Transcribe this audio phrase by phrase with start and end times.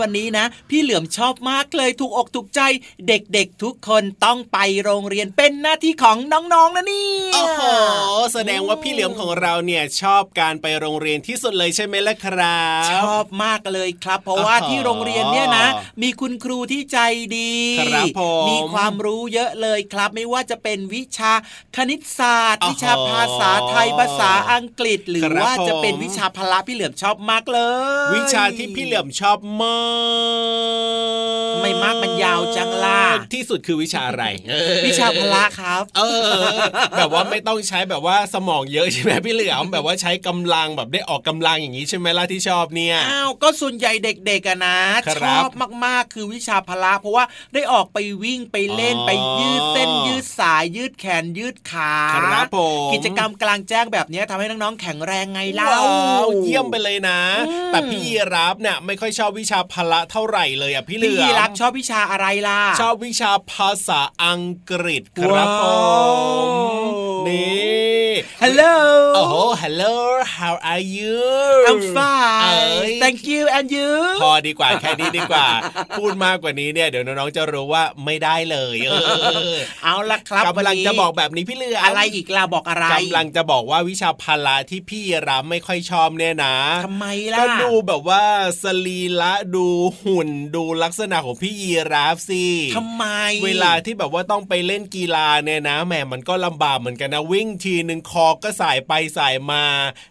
[0.00, 2.60] วันนี้นะ พี่เหลือมชอบมากเลยถูกอกถูกใจ
[3.08, 7.62] เด็กๆทุกคนต้องไปโรงเรียนเป็นหน้าที่ของน้องๆนะนี่โอ้โห
[8.34, 15.66] แสดงว่าพี่เหลือมของเราเนี่ยชอบการไปโรงเรียนที่สุดเลยใช่ไหมล่ะครับชอบมากเลยครับ เพราะว่าที่โรงเรียนเนี่ยนะ
[16.02, 16.98] มีคุณครูที่ใจ
[17.36, 21.32] ดีครับผมมีความรู้เยอะเลยครับ ไม่ว่าจะเป็นวิชา
[21.76, 27.60] คณิตศาสตร์ วิชาภาษาไทยภาษาอังกฤษ หรือว่าจะเป็นวิชาพละพี่เหลือมชอบมากเล
[28.08, 29.89] ย วิชาที่พี่เหลือมชอบมาก
[31.60, 33.00] ไม่ากมันยาวจังล่ะ
[33.34, 34.24] ที่สุดคือวิชาอะไร
[34.86, 36.02] วิชาพละครับ เอ
[36.42, 36.44] อ
[36.96, 44.78] แบบว่าไม่ต้องใช้แบบว่าสมองเยอะใช่ไหมพี่เหลือมแบบว่าใช้กำลังแบบได้ออกกำลังอย่างนี้ใช่ไหมล่ะที่ชอบเนี่ยอ้าวก็ส่วนใหญ่เด็กๆอะนะ
[45.22, 45.50] ชอบ
[45.84, 47.24] มากๆคือวิชาพละเพราะว่า
[47.54, 52.46] ได้ออกไปวิ่งไปเล่นไปยืดเส้นยืดสายยืดแขนยืดขาครับ
[52.92, 55.68] กิจกรรมกลางแจ้งแบบนี้ทำให้น้องๆแข็งแรงไงเล่า
[56.44, 57.20] เยี่ยมไปเลยนะ
[57.72, 65.64] แต่พี่ยีรับเนี่ยไม่ค่อยชอบวิชาพละเท่าไหร่เลยอะพี่เหลือมพี่ยีรับชอบวิชาอะไรล่ะ ชอบวิชาภาษาอังกฤษครับผ
[66.84, 66.86] ม
[67.28, 67.89] นี่
[68.42, 68.74] Hello
[69.14, 69.94] โอ้โห Hello
[70.36, 71.18] how are you
[71.70, 73.90] I'm fine Thank you and you
[74.22, 75.46] พอดีกว่าแค่นี้ดีกว่า
[75.98, 78.92] พูดมากกว่านี้เนี่ยเดี๋ยวน้องๆจะรู้ว่าไม่ได้เลยเอ
[79.54, 86.54] อเอาละครับกำลังจะบอกแบบนี้พี่เลืออะไรอีกล่ะบอกอะไรกำลังจะบอกว่าวิชาพละที่พี่รับไม่ค่อยชอบเนี่ยนะ
[86.84, 88.22] ทำไมล่ะก็ดูแบบว่า
[88.62, 89.66] สรีละดู
[90.02, 92.44] หุ่นดูลักษณะของพี่ยีราฟสิ
[92.76, 93.04] ทำไม
[93.44, 99.64] เวลาที่แบบว่าต้องไปเล่นกีฬาเนี่ยนะแหมมันก็ลำบากเหมือนกันนะวิ่งทีหนึ่งคอก็สายไปสายมา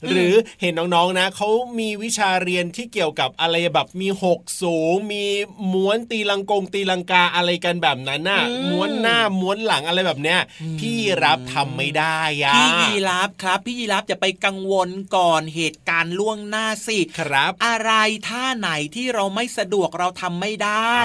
[0.10, 1.50] หรือเห็นน้องๆนะเขา
[1.80, 5.26] มีวิชาเรียนที่เกี่ยวกับอะไรแบบมีหกสูง มี
[5.74, 10.40] ม้วนตีลังกงตีลังกาอะไรกันแบบนั้นน่ะม้วนหน้าม้วนหลังอะไรแบบเนี้ย
[10.80, 17.92] พี่รับทำไม่ได้ยะพี่ยีรับครับพี่ยีรับจะไปกังวลก่อนเหตุการณ์ล่วงหน้าสิครับ อะไร
[18.28, 20.96] ท่าไหนที่เราไม่สะดวกเราทำไม่ได้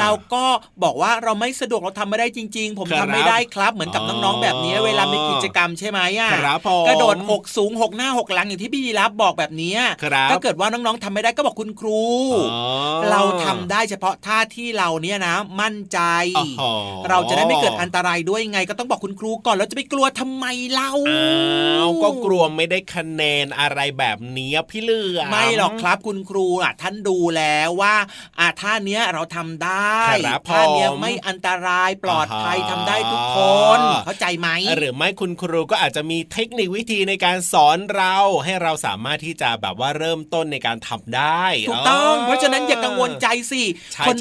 [0.00, 0.46] เราก็
[0.82, 6.30] บอกว่าเราไม่สะดวกเราทำไม่ได้จริง ๆ ผมทำไม่ได้ครับ เหมือนกับน้องๆแบบนี้เวลามีกิจกรรมใช่ไหมอะ
[6.88, 9.74] กระโดดหกสูงหกหน้าหกหลังอย่างที่พี่ยีรับบอกแบบนี้
[10.30, 12.02] ถ้าเกิดว่าน้องๆทำไม่ได้ก็บอกคุณครู
[13.10, 15.98] เราทำได้เฉพาะท่าที่เราเนี่ยนะ มั่นใจ
[17.10, 20.92] เราจะได้ไม่เกิดอันตรายด้วยไง ก็ต้องบอกคุณครูก่อนแล้วจะไปกลัวทำไมเล่า
[22.02, 27.94] ก็กลัวไม่ได้คะแนนอะไรแบบนี้พี่เลือไม่หรอกครับคุณครูอะท่านดูแล้วว่า
[28.38, 29.96] อ่าท่าเนี้ยเราทำได้
[30.48, 33.38] ท่าเนี้ยไม่อันตรายปลอดภัยทำได้ทุกค
[33.76, 43.62] น เข้าใจไหมหรือไม่คุณครูก็อาจจะมีเทคนิควิธีในการสอนเราให้เราสามารถที่จะแบบว่าเริ่มต้นในการทำได้ถูกต้อง เพราะฉะนั้นอย่ากังวลใจสิ
[44.06, 44.16] คน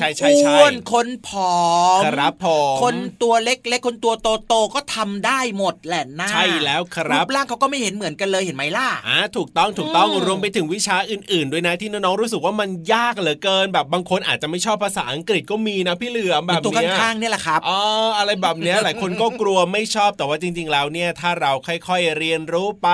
[0.47, 1.55] อ้วนคนผอ
[1.99, 4.13] มครับผมคนตัวเล็กๆคนตัว
[4.47, 17.79] โตๆก็ทำได้หมดแหละนะใช่แล้วครับรูปร่างเขาก็ไม่เห็นเหมือนกันเลยเห็นไหมล่ะอ่าถูกต้องถูกต้องรวมไปถึงวิชาอื่น ๆ ด้วยนะที่น้องๆรู้สึกว่ามันยากเหลือเกิน แบบบางคนอาจจะไม่ชอบภาษาอังกฤษก็มีนะพี่เหลือมแบบนี้ตัวข้างๆเนี่ยแหละครับอ๋อ
[18.17, 22.89] อะไรแบบนี้หลายคนก็กลัวไม่ชอบแต่ว่าจริง ๆ แล้วเนี่ยถ้าเราค่อยเรียนรู้ไป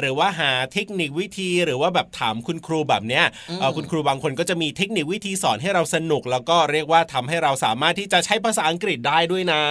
[0.00, 3.24] หรือว่าหาเทคนิควิธีหรือว่าแบบถามคุณครูแบบเนี้ย
[3.76, 9.62] คุณครูบางคนก็จะมีเทคนิควิธีสอนให้เราสนุก แล้วก็เรียกว่าทำให้เราสามารถที่จะใช้ภาษาอังกฤษได้ด้วยนะ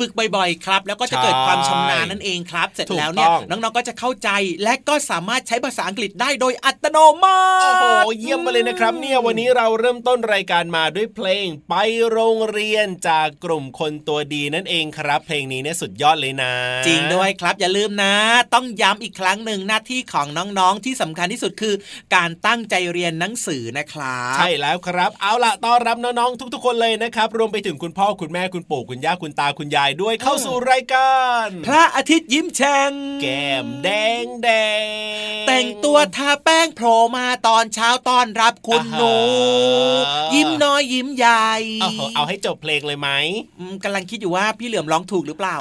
[0.00, 4.28] ฝึกบ่อยๆครับ แล้วก็จะเกิดความชำนาญนั่นเองครับ เสร็จแล้วเนี่ยน้องๆก็จะเข้าใจ
[4.64, 7.84] และก็สามารถใช้ภาษาอังกฤษได้โดยอัตโนมัติโอ้โห
[8.20, 11.74] เยี่ยมมาเลยนะครับเนี่ยวันนี้เราเริ่มต้นรายการมาด้วยเพลงไป
[12.10, 16.52] โรงเรียนจากกลุ่มคนตัวดีนั่นเองครับ เพลงนี้เนี่ยสุดยอดเลยนะ
[16.86, 18.01] จริงด้วยครับอย่าลืมนะ
[18.54, 20.26] ต้องย้ำอีกครั้งหนึ่งหน้าที่ของ
[20.58, 21.74] น้องๆที่สำคัญที่สุดคือ
[22.14, 33.88] การตั้งใจเรียนหนังสือนะครับใช่แล้วครับ เอาล่ะต้อนรับน้องๆทุก ๆ คนเลยนะครับ รวมไปถึงคุณพ่อคุณแม่คุณปู่คุณย่าคุณตาคุณยายด้วยเข้าสู่รายการพระอาทิตย์ยิ้มแฉ่งแก้มแด
[34.24, 34.48] งแด
[34.82, 34.84] ง
[35.46, 39.16] แต่งตัวทาแป้งโผล่มาตอนเช้าตอนรับคุณหนู
[40.34, 41.50] ยิ้มน้อยยิ้มใหญ่
[42.14, 43.08] เอาให้จบเพลงเลยไหม
[43.84, 45.56] กำลังคิดอยู่ว่าพี่เหลือมร้องถูกหรือเปล่า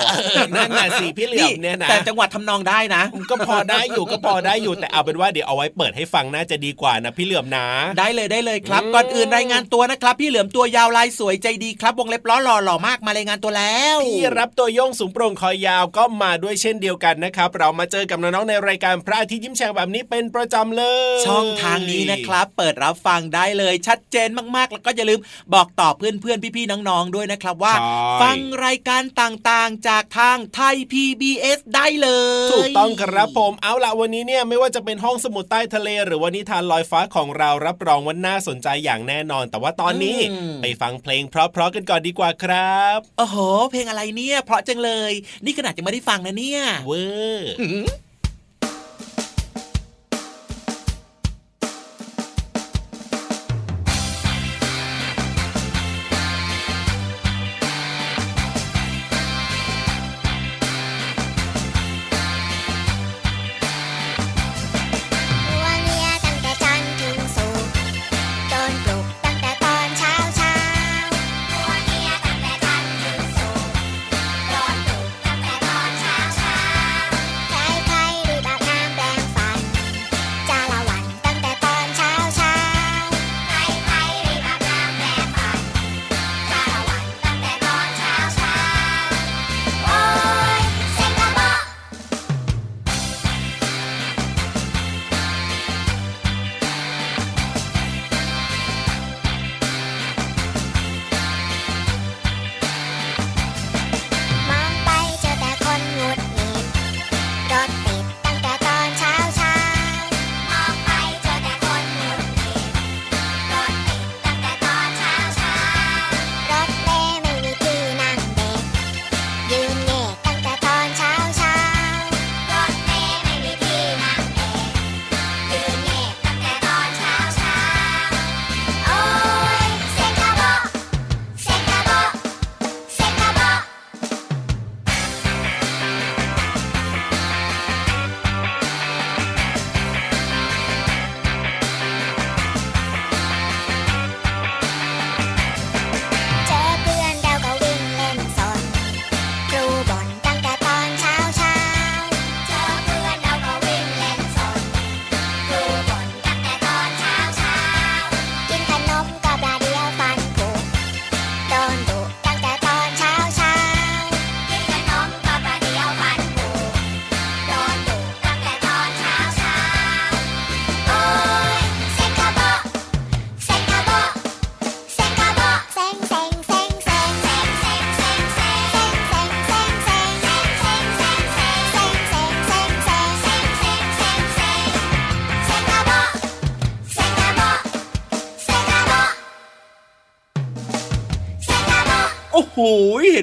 [0.56, 7.68] นั่นน่ะสิพี่เหลือมเนี่ยนะแต่จังหวัดทำนองได้นะ ก็พอได้อยู่ก็พอได้อยู่แต่เอาเป็นว่าเดี๋ยวเอาไว้เปิดให้ฟังน่าจะดีกว่านะพี่เหลือมนะ
[8.00, 20.84] ได้เลยได้เลยครับ ก่อนอื่นรายงานตัวนะครับ พี่เหลือมตัวยาวลายสวยใจดีครับ วงเล็บล้อหล่อหล่อมากมารายงานตัวแล้วพี่รับตัวโยงสูงโปร่งคอยาวก็มาด้วยเช่นเดียวกันนะครับ เรามาเจอกับน้องๆในรายการพระอาทิตย์ยิ้มแฉ่งแบบนี้เป็นประจำเล
[21.18, 25.20] ย ช่องทางนี้นะครับ เปิดรับฟังได้เลยชัดเจนมากๆ แล้วก็อย่าลืม
[25.54, 27.74] บอกต่อเพื่อนๆพี่ๆน้องๆด้วยนะครับว่า
[28.22, 32.21] ฟังรายการต่างๆจากทางไทย PBS ได้เลย
[32.52, 40.18] ถูกต้องครับผมเอาละวันนี้เนี่ยไม่ว่าจะเป็นห้องสมุดใต้ทะเล หรือวันนิทานลอยฟ้าของเรารับรองว่าน่าสนใจอย่างแน่นอน แต่ว่าตอนนี้
[40.62, 43.38] ไปฟังเพลงเพราะๆกันก่อนดีกว่าครับโอ้โห
[43.72, 45.12] เพลงอะไรเนี่ย เพราะจังเลย
[45.46, 47.04] นี่ขนาดจะไม่ได้ฟังนะเนี่ยเวอ
[47.36, 47.52] ร์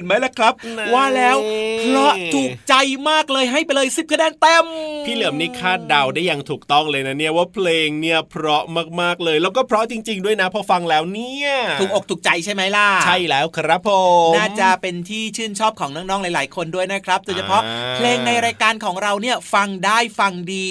[0.09, 0.53] ไหมล่ะครับ
[0.93, 1.37] ว่าแล้ว
[1.81, 2.73] เพราะถูกใจ
[3.09, 4.65] มากเลยให้ไปเลยสิบคะแนนเต็ม
[5.05, 8.63] พี่เหลือมนี่คาดเดาได้อย่างถูกต้องเลยนะเนี่ยว่าเพลงเนี่ยเพราะ
[9.01, 11.51] มากๆเลย แล้วก็เพราะจริง ๆ ด้วยนะพอฟังแล้วเนี่ย
[11.81, 13.89] ถูกอกถูกใจใช่ไหมล่ะ ใช่แล้วครับผ
[14.29, 17.61] มน่าจะเป็นที่ชื่นชอบของน้องๆหลาย ๆ คนด้วยนะครับโดยเฉพาะ
[17.95, 20.67] เพลงในรายการของเราเนี่ยฟังได้ฟังดี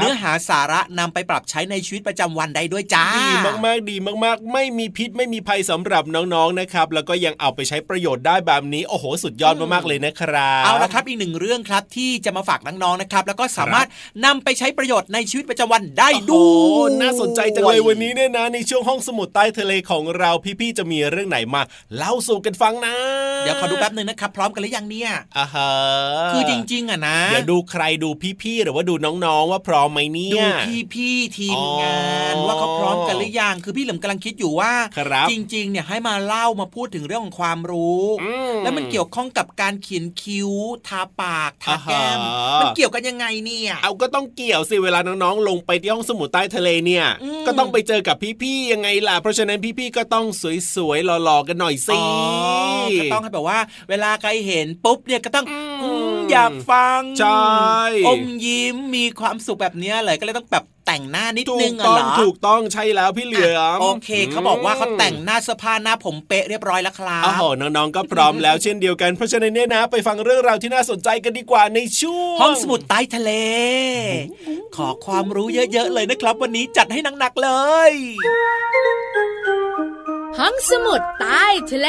[0.00, 3.32] เนื้อหาสาระนำไปปรับใช้ในชีวิตประจำวันได้ด้วยจ้าดี
[3.66, 13.88] มากๆดีมากๆ ไม่มีพิษไม่มีภัยสำหรับน้องๆนะครับ แล้วก็ยังเอาไปใช้ประโยชน์ได้แบบนี้โอ้โหสุดยอดมากๆเลยนะครับเอาละครับอีกหนึ่งเรื่องครับที่จะมาฝากน้องๆนะครับ แล้วก็สามารถ
[14.24, 16.42] นำไปใช้ประโยชน์ในชีวิตประจำวันได้ด้
[16.74, 21.62] วยน่าสนใจจังเลยวันนี้เนี่ยนะในช่วงห้องสมุดใต้ทะเลของเราพี่ๆจะมีเรื่องไหนมา
[21.96, 22.94] เล่าสู่กันฟังนะ
[23.40, 25.70] เดี๋ยวขอดูแป๊บหนึ่งนะครับพร้อมกันหรือยังเนี่ยอ่าฮะ
[26.32, 28.08] คือจริงๆอะนะเดี๋ยวดูใครดู
[28.42, 28.94] พี่ๆหรือว่าดู
[29.24, 30.40] น้องๆว่าพร้อมไหมเนี่ยดู
[30.94, 32.00] พี่ๆทีมงา
[32.32, 34.72] นว่าเขาพร้อมกันหรือยังคือพี่เหลิมกำลังคิดอยู่ว่า
[35.30, 38.04] จริงๆเนี่ยให้มาเล่ามาพูดถึงเรื่องของความรู้
[38.62, 40.50] แล้วมันเกี่ยวข้องกับการเขียนคิ้ว
[40.88, 42.18] ทาปาก ทาแก้ม
[42.60, 47.06] มันเกี่ยวกันยังไงเนี่ย เอาก็ต้องเกี่ยวสิ เวลาน้องๆ ลงไปที่ห้องสมุดใต้ทะเลเนี่ย
[47.46, 50.26] ก็ต้องไปเจอกับพี่ๆ ยังไงล่ะ เพราะฉะนั้นพี่ๆ ก็ต้อง
[50.74, 51.98] สวยๆ หล่อๆ กันหน่อยสิ
[53.00, 53.58] ก็ต้องให้แบบว่า
[53.88, 55.46] เวลาใครเห็นปุ๊บเนี่ยก็ต้อง
[56.30, 57.44] อยากฟัง ใช่
[58.06, 73.30] อมยิ้ม มีความสุขแบบนี้เลย ก็เลยต้องแบบ แต่งหน้านิดนึงเหรอถูกต้องใช่แล้วพี่เหลือมโอเคเขาบอกว่าเขาแต่งหน้าเสื้อผ้าหน้าผมเป๊ะเรียบร้อยแล้วครับโอ้โหน้องๆก็พร้อมแล้วเช่นเดียวกันเพราะฉะนั้นเนี่ยนะ ไปฟังเรื่องราวที่น่าสนใจกันดีกว่าในช่วงห้องสมุดใต้ทะเล
[74.76, 77.50] ขอความรู้เยอะๆเลยนะครับ วันนี้จัดให้หนักๆเล
[77.90, 77.92] ย
[80.38, 81.88] ห้องสมุดใต้ทะเล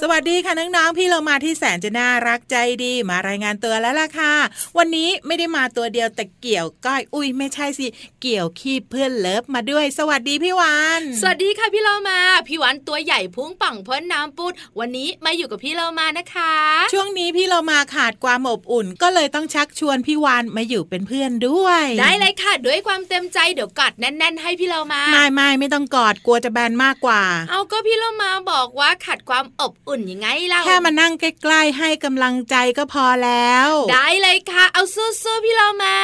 [0.00, 4.34] สวัสดีค่ะน้องๆ พี่เรามาที่แสนจะน่ารักใจดีมารายงานตัวแล้วล่ะค่ะ
[4.78, 7.86] วันนี้ไม่ได้มาตัวเดียวแต่เกี่ยวก้อยอุ้ยไม่ใช่สิ
[8.22, 12.18] เกี่ยวขี้เพื่อนเลิฟมาด้วย สวัสดีพี่วานสวัสดีค่ะพี่เรามา
[12.48, 16.52] พี่วานตัวใหญ่พุ่งป่องพ้นน้ำปุดวันนี้มาอยู่กับพี่เรามานะคะ
[16.92, 35.96] ช่วงนี้พี่เรามาขาดความอบอุ่น ก็เลยต้องชักชวนพี่วานมาอยู่เป็นเพื่อนด้วย ได้เลยค่ะด้วยความเต็มใจเดี๋ยวกอดแน่น ๆ ให้พี่เรามาไม่ไม่ไม่ต้องกอดกลัวจะแบนมากกว่า เอาก็พี่เรามาบอกว่าขาดความอบอุ่นยังไงเล่าแค่มานั่งใกล้ๆให้กำลังใจก็พอแล้ว ได้เลยค่ะ เอาสู้ๆพี่เรามา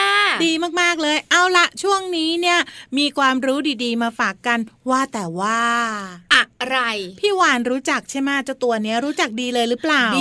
[0.44, 2.58] ดีมากๆเลย เอาละช่วงนี้เนี่ย
[2.98, 4.58] มีความรู้ดีๆ มาฝากกัน
[4.90, 5.60] ว่าแต่ว่า
[6.34, 6.80] อะไร
[7.20, 10.18] พี่วานรู้จักใช่ไหมเจ้าตัวเนี้ยรู้จักดีเลยหรือเปล่า B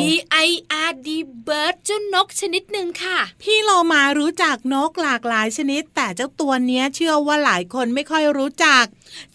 [0.47, 0.49] I
[0.89, 1.09] R D
[1.47, 8.85] bird เจ้านกชนิดหนึ่งค่ะ พี่เรามารู้จักนกหลากหลายชนิด แต่เจ้าตัวเนี้ยเชื่อว่าหลายคนไม่ค่อยรู้จัก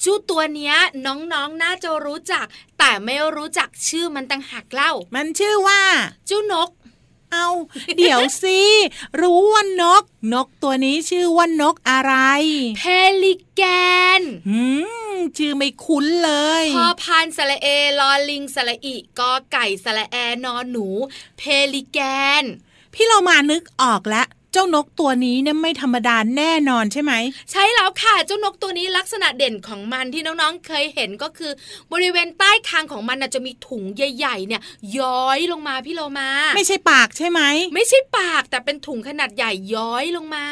[0.02, 0.74] จู้ตัวเนี้ย
[1.06, 2.46] น้องๆน่าจะรู้จัก
[2.84, 5.82] แต่ไม่รู้จักชื่อมันต่างหากเล่า มันชื่อว่า
[6.28, 6.70] จู้นก
[7.32, 7.48] เอา
[7.96, 8.60] เดี๋ยวสิ
[9.20, 12.14] รู้ว่านก นกตัวนี้ชื่อว่านกอะไร
[12.78, 12.82] เพ
[13.22, 13.62] ลิแก
[14.20, 14.62] นหื
[15.14, 17.66] มชื่อไม่คุ้นเลยพอพานสระเอ
[17.98, 20.86] ลอลิงสระอีกอไก่สระแอนอนหนู
[21.38, 21.42] เพ
[21.74, 22.00] ลิแก
[22.42, 22.44] น
[22.94, 27.12] พี่เรามานึกออกแล้ว เจ้านกตัวนี้เนี่ยไม่ธรรมดาแน่นอนใช่ไหม
[27.50, 31.52] ใช่แล้วค่ะ เจ้านกตัวนี้ลักษณะเด่นของมันที่น้องๆเคยเห็นก็คือ
[31.92, 34.62] บริเวณใต้คางของมันจะมีถุงใหญ่ๆ เนี่ย
[34.98, 37.40] ย้อยลงมาพี่โลมาไม่ใช่ปากใช่ไหม
[37.74, 40.46] ไม่ใช่ปากแต่เป็นถุงขนาดใหญ่ย้อยลงมา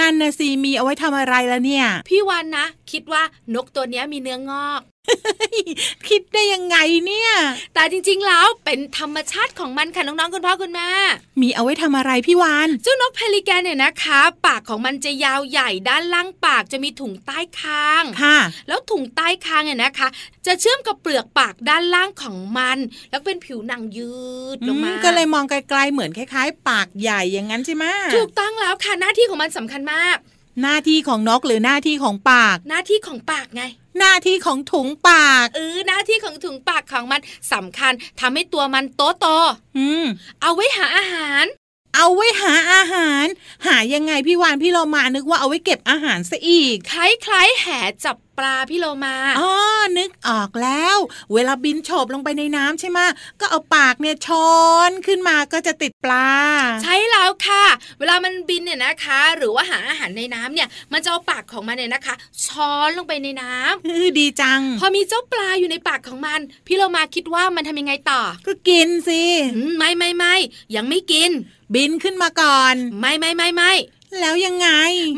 [0.00, 3.22] นั่นนะสิมีเอาไว้ทำอะไรแล้วเนี่ย พี่วันนะ คิดว่า
[3.54, 4.82] นกตัวนี้มีเนื้องอก
[6.08, 7.30] คิดได้ยังไงเนี่ย
[7.74, 10.90] แต่จริง ๆ แล้วเป็นธรรมชาติของมันค่ะน้องๆคุณพ่อคุณแม่
[11.42, 18.38] มีเอาไว้ทำอะไรพี่วานเจ้านกเพลิแกนเนี่ยนะคะ ปากของมันจะยาวใหญ่ด้านล่างปากจะมีถุงใต้คางค่ะ
[18.68, 20.08] แล้วถุงใต้คางเนี่ยนะคะ
[20.46, 22.78] จะเชื่อมกับเปลือกปากด้านล่างของมัน
[23.10, 24.14] แล้วเป็นผิวหนังยื
[24.56, 27.84] ดลงมาก็เลยมองไกลๆเหมือนคล้าย ๆ ปากใหญ่อย่างนั้นใช่ไหม
[28.16, 30.18] ถูกต้องแล้วค่ะหน้าที่ของมันสำคัญมาก
[30.62, 33.62] หน้าที่ของนกหรือหน้าที่ของปาก หน้าที่ของปากไง
[33.98, 37.20] หน้าที่ของถุงปากเออหน้าที่ของถุงปากของมัน
[37.52, 39.26] สำคัญทำให้ตัวมันโตโต
[39.76, 40.04] อืม
[40.42, 41.44] เอาไว้หาอาหาร
[41.96, 43.26] เอาไว้หาอาหาร
[43.66, 47.66] หายังไงพี่วานพี่เรามานึกว่าเอาไว้เก็บอาหารซะอีก คล้ายๆแห
[48.04, 49.52] จับ ปลาพี่โลมาอ๋อ
[49.98, 50.96] นึกออกแล้ว
[51.32, 52.98] เวลาบินโฉบลงไปในน้ำใช่ไหม
[53.40, 54.50] ก็เอาปากเนี่ยช้อ
[54.88, 56.28] นขึ้นมาก็จะติดปลา
[56.82, 57.64] ใช่แล้วค่ะ
[57.98, 62.14] เวลามันบินเนี่ยนะคะ หรือว่าหาอาหารในน้ำเนี่ยมันจะเอาปากของมันเนี่ยนะคะ
[62.46, 69.22] ช้อนลงไปในน้ำเออดีจัง พอมีเจ้าปลาอยู่ในปากของมัน พี่โลมาคิดว่ามันทำยังไงต่อ ก็กินสิ
[69.78, 70.34] ไม่ไม่ไม่
[70.76, 71.30] ยังไม่กิน
[71.74, 73.72] บินขึ้นมาก่อน ไม่ไม่ไม่ไม่
[74.20, 74.68] แล้วยังไง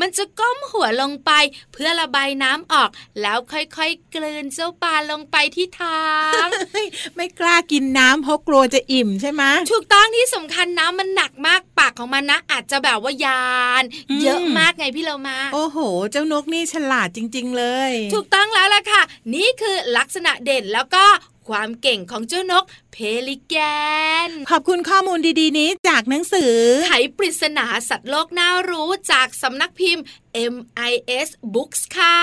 [0.01, 1.31] มันจะก้มหัวลงไป
[1.73, 2.89] เพื่อระบายน้ำออก
[3.21, 6.05] แล้วค่อยๆกลืนเจ้าปลาลงไปที่ทา
[6.45, 6.47] ง
[7.15, 13.83] ไม่กล้ากินน้ำเพราะกลัวจะอิ่มใช่ไหมถูกต้องที่สำคัญน้ำมันหนักมากปากของมันนะอาจจะแบบว่ายาน
[14.23, 15.77] เยอะมากไงพี่เรามา โอ้โห
[16.11, 19.01] เจ้านกนี่ฉลาดจริง ๆ เลย ถูกต้องแล้วล่ะค่ะ
[19.33, 21.05] นี่คือลักษณะเด่นแล้วก็
[21.49, 23.55] ความเก่งของเจ้านกเพลิแก
[24.27, 26.55] น ขอบคุณข้อมูลดีๆนี้จากหนังสือ
[26.87, 30.03] ไขปริศนาสัตว์โลกน่ารู้จากสำนักพิมพ์
[30.53, 32.19] MIS Books ค่ะ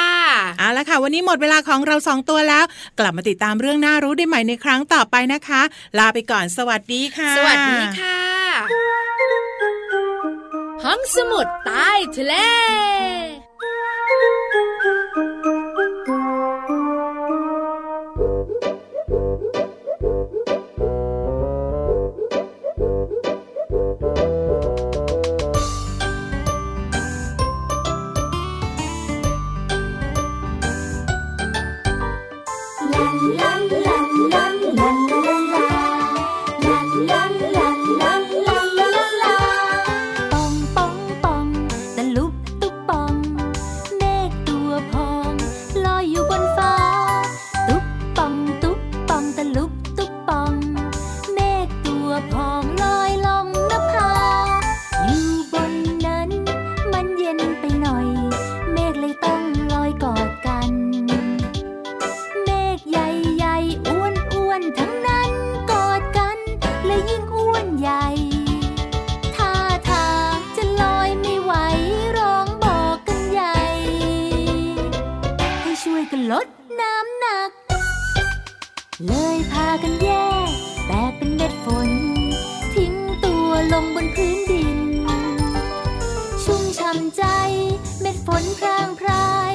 [0.59, 2.65] เอาละค่ะ วันนี้หมดเวลาของเราสองตัวแล้ว
[2.99, 5.63] กลับมาติดตามเรื่องน่ารู้ได้ใหม่ในครั้งต่อไปนะคะ
[5.99, 8.21] ลาไปก่อนสวัสดีค่ะ สวัสดีค่ะ
[10.85, 12.35] ห้องสมุดใต้ทะเล
[79.07, 80.09] เลยพากันแย
[80.49, 80.51] ก
[80.87, 81.91] แตกเป็นเม็ดฝน
[82.75, 84.79] ทิ้งตัวลงบนพื้นดิน
[86.45, 87.23] ชุ่มช่ำใจ
[88.01, 89.53] เม็ดฝนพรางพราย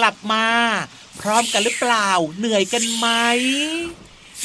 [0.00, 0.46] กลับมา
[1.20, 2.08] พร้อมกันหรือเปล่า
[2.38, 3.08] เหนื่อยกันไหม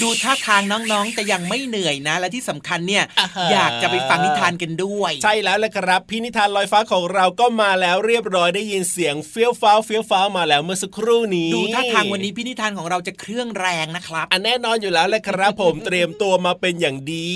[0.02, 17.32] ดูท่าทางน้องๆ แต่ยังไม่เหนื่อยนะ และที่สำคัญเนี่ยอ่าฮะอยากจะไปฟังนิทานกันด้วย ใช่แล้วแหละครับ พี่นิทานลอยฟ้าของเราก็มาแล้วเรียบร้อยได้ยินเสียงเฟี้ยวฟ้าวเฟี้ยวฟ้าวมาแล้วเมื่อสักครู่นี้ ดูท่าทางวันนี้พี่นิทานของเราจะเครื่องแรงนะครับอันแน่นอนอยู่แล้วแหละครับ ผมเตรียมตัวมาเป็นอย่างดี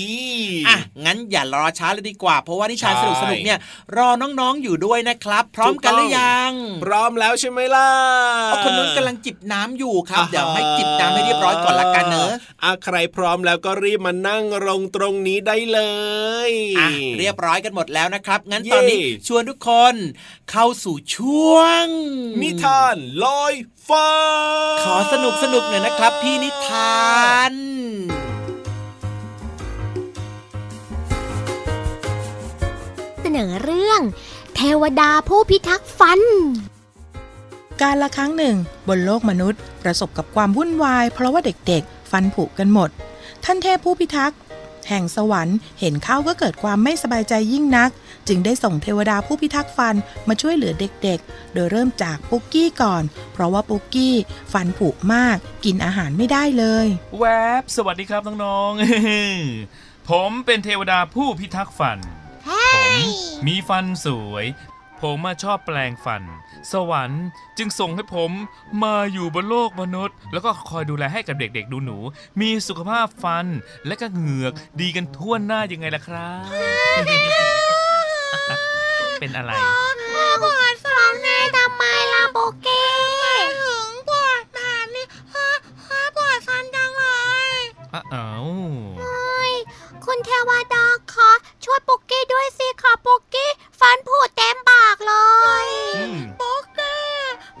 [0.68, 3.58] อะงั้นอย่ารอช้าเลยดีกว่า เพราะว่านิทานใช่สนุกสนุกๆเนี่ย
[3.96, 4.08] รอ
[4.40, 6.52] น้องๆอยู่ด้วยนะครับ พร้อมกันหรือยัง
[6.84, 7.88] พร้อมแล้วใช่ไหมล่ะ
[8.46, 12.30] เอาคนนู้นกำลังจิบน้ำอยู่ครับอ่าฮะเดี๋ยวให้จิบน้ำให้เรียบร้อยก่อนละกันเนอะ
[12.64, 15.80] อะใครพร้อมแล้วก็รีบมานั่งลงตรงนี้ได้เล
[16.50, 19.94] ยอะเรียบร้อยกันหมดแล้วนะครับ งั้นเย่ตอนนี้ชวนทุกคน
[20.50, 21.86] เข้าสู่ช่วง
[22.42, 23.54] นิทานลอย
[23.88, 24.08] ฟ้า
[24.84, 27.04] ขอสนุกสนุกหน่อยนะครับ พี่นิทา
[27.52, 27.54] น
[33.20, 34.00] เสนอเรื่อง
[34.54, 36.20] เทวดาผู้พิทักษ์ฟัน
[37.82, 38.56] การละครั้งหนึ่ง
[38.88, 42.90] บนโลกมนุษย์ ประสบกับความวุ่นวาย เพราะว่าเด็กๆ ฟันผุกันหมด
[43.44, 44.38] ท่านเทพผู้พิทักษ์
[44.88, 47.90] แห่งสวรรค์เห็นเข้าก็เกิดความไม่สบายใจยิ่งนัก
[48.28, 49.94] จึงได้ส่งเทวดาผู้พิทักษ์ฟัน
[50.28, 54.14] มาช่วยเหลือเด็กๆ โดยเริ่มจากปุกกี้ก่อน เพราะว่าปุกกี้
[54.52, 56.86] ฟันผุมาก กินอาหารไม่ได้เลย
[57.18, 57.24] แว
[57.60, 61.98] บสวัสดีครับน้องๆ ผมเป็นเทวดาผู้พิทักษ์ฟัน
[62.74, 62.94] ผม
[63.46, 64.46] มีฟันสวย
[65.02, 66.22] ผมมาชอบแปลงฟัน
[66.72, 67.24] สวรรค์
[67.58, 68.30] จึงส่งให้ผม
[68.84, 71.98] มาอยู่บนโลกมนุษย์ แล้วก็คอยดูแลให้กับเด็กๆ ดูหนู
[72.40, 73.46] มีสุขภาพฟัน
[73.86, 76.44] และก็เหงือกดีกันทั่วหน้ายังไงล่ะครับ
[79.20, 79.52] เป็นอะไร
[80.42, 81.82] ปวดฟันแม่ทำไม
[82.12, 82.84] ล่ะโบเก้
[83.62, 85.06] ถึงปวดแบบนี้
[86.16, 87.04] ปวดฟันจังเล
[87.56, 87.58] ย
[87.94, 88.46] อ้าว
[90.04, 91.32] คุณเทวดาคะ
[91.72, 95.14] ช่วยปุกกี้ด้วยสิค่ะปุกกี้ฟันผุเต็มปากเล
[95.64, 97.04] ยอืมปุกกี้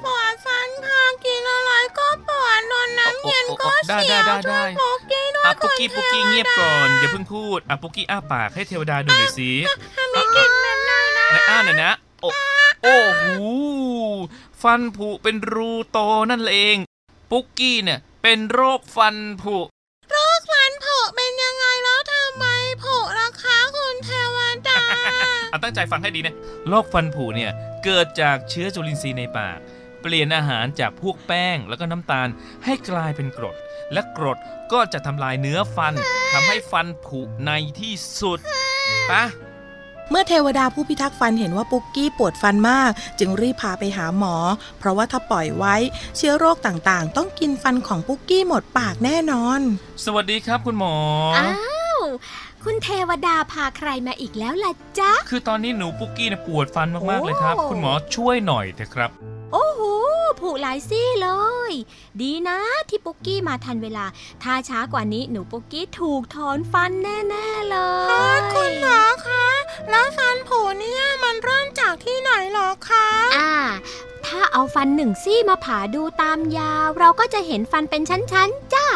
[0.04, 9.50] ปวดฟันค่ะกินอะไรก็ปวดโดนน้ำเย็นก็ได้เสีได้ยวได้ได้ช่วยปุกกี้ด้วยอะปุกกี้คุณปุกกี้ทวดาเงียบก่อนอย่าเพิ่งพูดอะปุกกี้อ้าปากให้เทวดาดูหน่อยสิ
[10.12, 11.92] ไม่กินแบบนั้นนะไหนอ้าหน่อยนะ
[12.22, 12.28] โอ้
[12.82, 13.24] โอ้โห
[14.62, 15.98] ฟันผุเป็นรูโต
[16.30, 16.76] นั่นเอง
[17.30, 19.56] ปุกกี้เนี่ยเป็นโรคฟันผุ
[20.10, 21.29] โรคฟันผุเป็น
[25.50, 26.34] อาตั้งใจฟังให้ดีนะ
[26.68, 27.50] โรคฟันผุเนี่ย
[27.84, 29.58] เกิดจากเชื้อจุลินทรีย์ในปาก
[30.02, 32.28] เปลี่ยนอาหารจากพวกแป้งแล้วก็น้ำตาล
[32.64, 33.56] ให้กลายเป็นกรด
[33.92, 34.38] และกรด
[34.72, 35.94] ก็จะทำลายเนื้อฟัน
[36.32, 38.38] ทำให้ฟันผุในที่สุด
[39.10, 39.24] ปะ
[40.10, 44.34] เมื่อเทวดาผู้พิทักษ์ฟันเห็นว่าปุกกี้ปวดฟันมาก จึงรีบพาไปหาหมอ
[44.78, 45.76] เพราะว่าถ้าปล่อยไว้
[46.16, 49.60] เชื้อโรคต่างๆ ต้องกินฟันของปุกกี้หมดปากแน่นอน
[50.04, 50.94] สวัสดีครับคุณหมอ
[51.38, 51.52] อ้า
[51.96, 52.00] ว
[52.64, 59.10] คุณเทวดาพาใครมาอีกแล้วล่ะจ๊ะ คือตอนนี้หนูปุกกี้นะปวดฟันมากๆเลยครับ คุณหมอช่วยหน่อยเถอะครับ
[59.52, 59.82] โอ้โห
[60.40, 61.28] ผุหลายซี่เล
[61.70, 61.72] ย
[62.20, 64.04] ดีนะที่ปุกกี้มาทันเวลา
[64.42, 67.76] ถ้าช้ากว่านี้หนูปุกกี้ถูกถอนฟันแน่ๆเล
[68.36, 69.48] ยคุณหมอคะ
[69.90, 73.54] แล้วฟันผุเนี่ยมันเริ่มจากที่ไหนหรอคะ อ่า
[74.26, 78.86] ถ้าเอาฟันหนึ่งซี่มาผ่าดูตามยาว เราก็จะเห็นฟันเป็นชั้นๆจ้า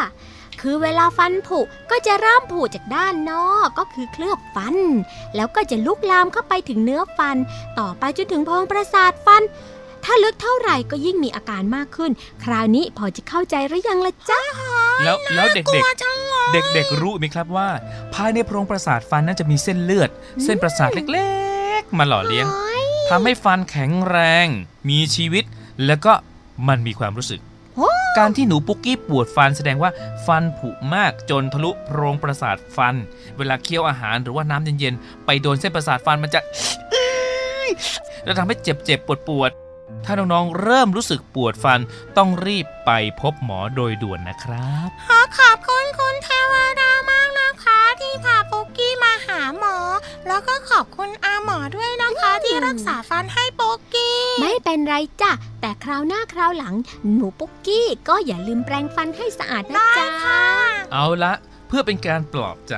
[0.67, 1.59] คือเวลาฟันผุ
[1.91, 4.75] ก็จะเริ่มผุจากด้านนอกก็คือเคลือบฟัน
[5.35, 7.37] แล้วก็จะลุกลามเข้าไปถึงเนื้อฟัน
[7.79, 9.41] ต่อไปจนถึงโพรงประสาทฟัน
[10.05, 12.11] ถ้าลึกเท่าไหร่ก็ยิ่งมีอาการมากขึ้น
[12.43, 14.41] คราวนี้พอจะเข้าใจหรือยังล่ะจ๊ะ
[15.03, 17.69] แล้วแล้วเด็กๆเด็กๆรู้ไหมครับว่า
[18.13, 20.09] ภายในโพรงประสาทฟันนั้นจะมีเส้นเลือด
[20.43, 21.29] เส้นประสาทเล็
[21.79, 22.45] กๆ มาหล่อเลี้ยง
[23.09, 24.47] ทำให้ฟันแข็งแรง
[24.89, 25.43] มีชีวิต
[25.85, 26.13] แล้วก็
[26.67, 27.41] มันมีความรู้สึก
[28.17, 29.91] การที่หนูปุกกี้ปวดฟันแสดงว่า
[30.25, 32.95] ฟันผุมากจนทะลุโพรงประสาทฟัน
[33.37, 36.39] เวลาเคี้ยวอาหารหรือว่าน้ำเย็นๆ ไปโดนเส้นประสาทฟันมันจะ
[38.23, 41.79] แล้วทำให้เจ็บๆปวดๆ ถ้าน้องๆ เริ่มรู้สึกปวดฟัน
[42.17, 49.77] ต้องรีบไปพบหมอโดยด่วนนะครับขอขอบคุณคุณเทวดามากนะคะ ที่พาปุกกี้มาหาหมอ
[50.27, 52.04] แล้วก็ขอบคุณอาหมอด้วยนะ
[52.55, 56.75] ที่รักษาฟันให้ปุกกี้ ไม่เป็นไรจ้ะ แต่คราวหน้าคราวหลัง
[57.13, 60.07] หนูปุกกี้ก็อย่าลืมแปรงฟันให้สะอาดนะจ๊ะ
[60.93, 61.33] เอาละ
[61.67, 62.75] เพื่อเป็นการปลอบใจ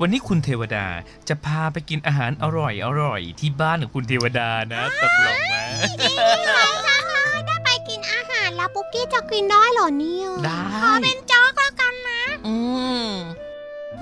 [0.00, 0.86] วันนี้คุณเทวดา
[1.28, 5.54] จะพาไปกินอาหารอร่อยอร่อยที่บ้านของคุณเทวดานะตกลงไหม
[6.00, 6.12] ดี
[6.56, 12.54] จังเลยได้ไปกินอาหารแล้วปุกกี้จะกินได้หรอเนี่ยได้ขอเป็นจ๊อกแล้วกันนะ อื
[13.08, 13.10] ม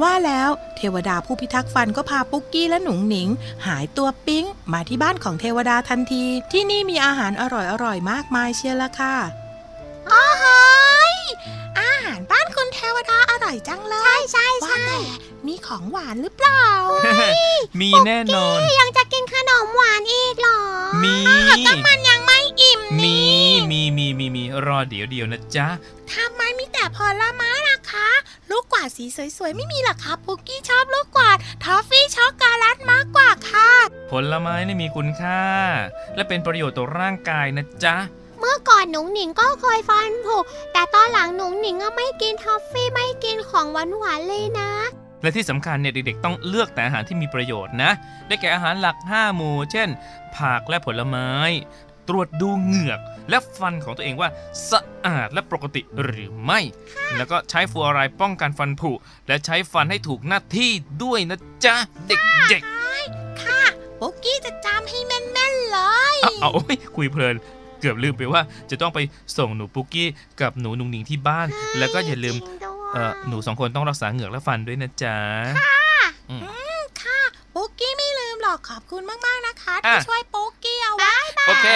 [0.03, 3.29] ว่าแล้วเทวดาผู้พิทักษ์ฟันก็พาปุกกี้และหนุ่งหนิง
[3.67, 7.43] หายตัวปิ๊ง มาที่บ้านของเทวดาทันที ที่นี่มีอาหารอ
[7.85, 9.17] ร่อยๆ มากมายเชียวละค่ะ
[10.13, 10.45] อ๋อห
[11.79, 14.87] อาหารบ้านคุณเทวดาอร่อยจังเลย ใช่ใช่ใช่
[15.47, 16.65] มีของหวานหรือเปล่า
[17.81, 20.61] มีแน่นอน ยังจะกินขนมหวานอีกหรอ
[21.05, 21.17] มี
[21.67, 23.19] ก็มันยังไม่อิ่มมี
[23.71, 25.69] มีมีมีมีรอเดี๋ยวเดียวนะจ๊ะ
[26.13, 28.09] ทำไมมีแต่ผลไม้ล่ะ คะ
[28.51, 29.05] ลูกกวาดสี
[29.37, 33.71] สวยๆ ไม่มีหรอคะปุกกี้ชอบลูกกวาดทอฟฟี่ช็อกโกแลตมากกว่าค่ะ
[34.11, 35.43] ผลไม้นี่มีคุณค่า
[36.17, 37.97] และเป็นประโยชน์ต่อร่างกายนะจ๊ะ
[38.39, 40.39] เมื่อก่อนหนุ่งหนิงก็เคยฟันผุ
[40.73, 44.71] แต่ตอนหลังหนุ่งหนิงก็ไม่กินทอฟฟี่ไม่กินของหวานหวานเลยนะ
[45.23, 47.91] และที่สำคัญเนี่ยเด็กๆ ต้องเลือกแต่อาหารที่มีประโยชน์นะ
[48.27, 49.89] ได้แก่อาหารหลัก 5 หมู่ เช่น
[50.37, 51.31] ผักและผลไม้
[52.09, 54.29] ตรวจดูเหงือก และฟันของตัวเองว่า
[54.71, 56.61] สะอาดและปกติหรือไม่
[57.17, 58.91] แล้วก็ใช้ฟูออะไรป้องกันฟันผุ
[59.29, 60.71] และใช้ฟันให้ถูกหน้าที่
[61.03, 63.63] ด้วยนะจ๊ะ เด็กๆค่ะ
[64.01, 65.79] ปุ๊กกี้จะจำให้แม่นๆเล
[66.15, 66.51] ยเอา
[66.97, 67.37] คุยเพลิน
[67.81, 68.99] เกือบลืมไปว่าจะต้องไป
[69.37, 70.09] ส่งหนูปุกกี้
[70.41, 71.47] กับหนูนุงนิงที่บ้าน
[71.79, 72.37] แล้วก็อย่าลืม
[73.29, 75.17] หนูสองคนต้องรักษาเหงือกและฟันด้วยนะจ๊ะ
[75.59, 75.79] ค่ะ
[77.03, 77.21] ค่ะ
[77.55, 81.17] ปุกกี้ไม่ลืมหรอกขอบคุณมากๆนะคะที่ช่วยปุกกี้เอาไว้
[81.47, 81.67] โอเค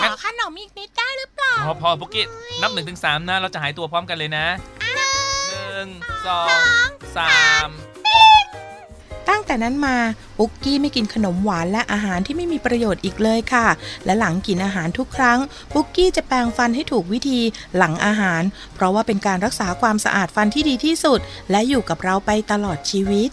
[0.00, 2.26] ขอขนมอีกนิดได้หรือเปล่าพอพอปุกกี้
[2.62, 4.46] นับหนึ่งถึงสามนะ เราจะหายตัวพร้อมกันเลยนะ
[5.50, 5.86] หนึ่ง
[6.26, 6.42] สอ
[6.86, 7.68] งสาม
[9.28, 9.96] ตั้งแต่นั้นมา
[10.38, 13.66] ปุ๊กกี้ไม่กินขนมหวานและอาหารที่ไม่มีประโยชน์อีกเลยค่ะ
[14.04, 15.38] และหลังกินอาหารทุกครั้ง
[15.74, 17.40] ปุ๊กกี้จะแปรงฟันให้ถูกวิธี
[17.76, 18.42] หลังอาหาร
[18.74, 21.20] เพราะว่าเป็นการรักษาความสะอาดฟันที่ดีที่สุด
[21.50, 23.30] และอยู่กับเราไปตลอดชีวิต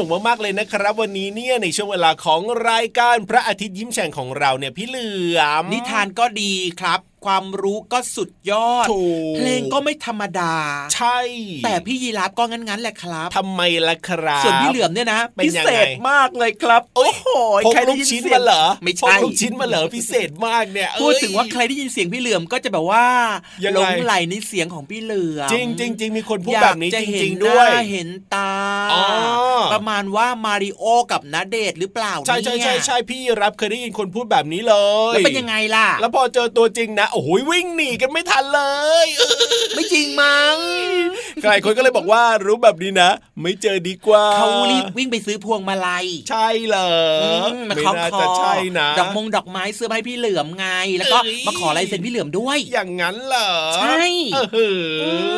[0.00, 8.86] นุกมากๆเลยนะครับ วันนี้เนี่ยในช่วงเวลาของรายการพระอาทิตย์ยิ้มแฉ่งของเราเนี่ยพี่เหลือมนิทานก็ดีครับ ความรู้ก็สุดยอด
[9.36, 10.54] เพลงก็ไม่ธรรมดา
[10.94, 11.18] ใช่
[11.64, 17.26] แต่พี่ยีราฟก็งั้นๆแหละครับทำไมล่ะครับ ส่วนพี่เหลือมเนี่ยนะเป็นพิยังเศไงษมากเลยครับ โอ้โห
[17.66, 23.06] พกใครลูได้กยินชิ้นเสียมางเหรอไม่พใช่กลูกชิ้นมาเหรอพิเศษมากเนี่ยพูดถึงว่าใครได้ยินเสียงพี่เหลือมก็จะแบบว่า
[23.64, 28.52] ยังหลไงงไหลในเสียงของพี่เหลือมจริงจริงจริงมีคนพูดอยาแบกบนี้จะจเห็นริงหๆด้วยน้าเห็นตา
[28.92, 29.04] อ๋อ
[29.72, 34.74] ประมาณว่ามาริโอกับนาเดชน์หรือเปล่าใช่ใช่ใช่เนี่ยใช่พี่รับเคยได้ยินคนพูดแบบนี้เล
[35.12, 38.62] ยแล้วเป็นยังไงล่ะ แล้วพอเจอตัวจริงนะโอ้โหวิ่งหนีกันไม่ทันเล
[39.04, 39.06] ย
[39.74, 40.56] ไม่จริงมั้ง
[41.42, 46.90] ใครคนก็เลยบอกว่ารู้แบบนี้นะ ไม่เจอดีกว่าเขารีบวิ่งไปซื้อพวงมาลัย ใช่เหรอ
[47.50, 54.02] มไม่มาน่าขอจะใช่นะดอกมงดอกไม้เสื้อให้พี่เหลือมไง แล้วก็เอ้ยมาขอลายเซ็นพี่เหลือมด้วย อย่างนั้นเหรอ ใช่
[54.34, 54.68] เออหื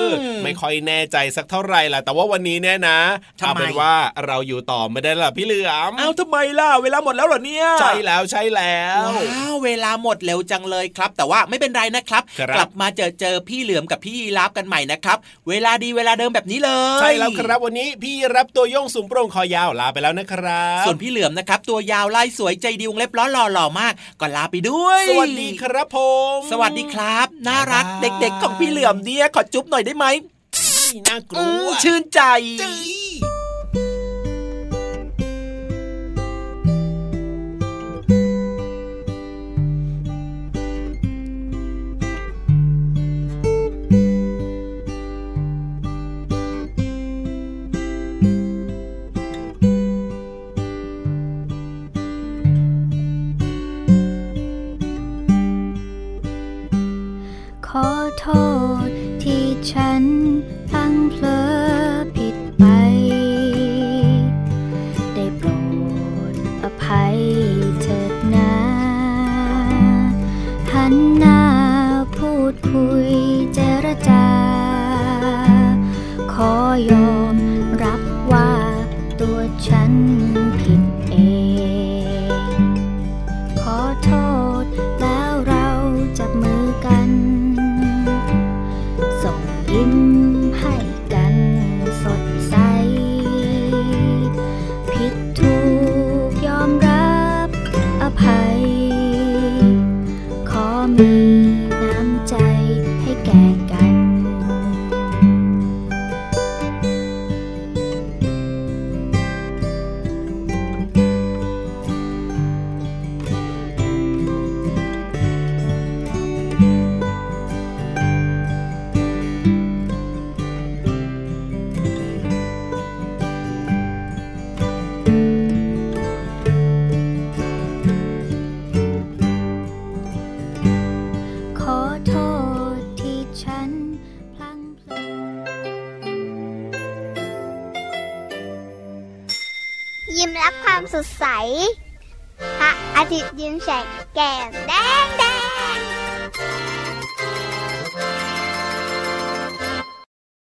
[0.06, 2.98] ออมไม่ค่อยแน่ใจสักเท่าไหร่ล่ะ แต่ว่าวันนี้เนี่ยนะ
[3.40, 3.94] ทำไมเอาเป็นว่า
[4.26, 25.98] เราอยู่ต่อไม่ได้ล่ะพี่เหลือมอ้าวทำไมล่ะ เวลาหมดแล้วเหรอเนี่ย ใช่แล้วใช่แล้วว้าวเวลาหมดเร็วจังเลยครับ แต่ว่าไม่เป็นไรนะครับครับ กลับมาเจอเจอพี่เหลือมกับพี่ยีราฟกันใหม่นะครับ เวลาดีเวลาเดิมแบบนี้เลย ใช่แล้วครับวันนี้พี่รับตัวโยงสูงโปร่งคอยาวลาไปแล้วนะครับ ส่วนพี่เหลือมนะครับ ตัวยาวลายสวยใจดีวงเล็บล้อหล่อหล่อมากก็ลาไปด้วย สวัสดีครับผ
[26.34, 30.06] ม สวัสดีครับ น่ารักบ๊ายบายเด็กๆของพี่เหลือมเนี่ยขอจุ๊บหน่อยได้ไหม
[31.06, 32.20] น่ากลัอืวมชื่นใจ